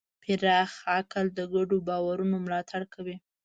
[0.23, 3.15] پراخ عقل د ګډو باورونو ملاتړ کوي.